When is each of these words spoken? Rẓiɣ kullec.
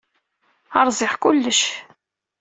Rẓiɣ 0.87 1.13
kullec. 1.21 1.61